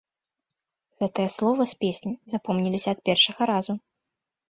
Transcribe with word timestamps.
Гэтыя 1.03 1.29
словы 1.35 1.63
з 1.73 1.79
песні 1.83 2.13
запомніліся 2.37 2.89
ад 2.99 3.07
першага 3.11 3.41
разу. 3.55 3.73